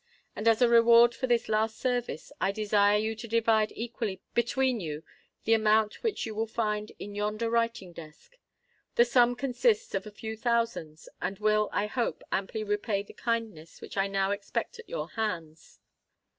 [0.35, 4.79] And as a reward for this last service, I desire you to divide equally between
[4.79, 5.03] you
[5.43, 8.35] the amount which you will find in yonder writing desk.
[8.95, 13.79] That sum consists of a few thousands, and will, I hope, amply repay the kindness
[13.79, 15.79] which I now expect at your hands."